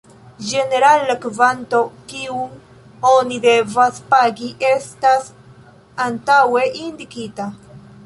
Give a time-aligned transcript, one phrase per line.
[0.51, 1.81] Ĝenerale la kvanto,
[2.13, 2.57] kiun
[3.11, 5.31] oni devas pagi estas
[6.11, 7.53] antaŭe indikita.